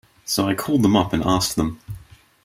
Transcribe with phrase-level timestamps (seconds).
[0.25, 1.79] So I called them up and asked them.